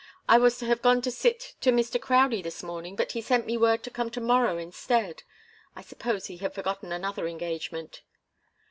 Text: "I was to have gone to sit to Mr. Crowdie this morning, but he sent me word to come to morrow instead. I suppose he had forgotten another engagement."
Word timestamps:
"I 0.27 0.39
was 0.39 0.57
to 0.57 0.65
have 0.65 0.81
gone 0.81 1.03
to 1.03 1.11
sit 1.11 1.53
to 1.61 1.69
Mr. 1.71 2.01
Crowdie 2.01 2.41
this 2.41 2.63
morning, 2.63 2.95
but 2.95 3.11
he 3.11 3.21
sent 3.21 3.45
me 3.45 3.55
word 3.55 3.83
to 3.83 3.91
come 3.91 4.09
to 4.09 4.19
morrow 4.19 4.57
instead. 4.57 5.21
I 5.75 5.83
suppose 5.83 6.25
he 6.25 6.37
had 6.37 6.55
forgotten 6.55 6.91
another 6.91 7.27
engagement." 7.27 8.01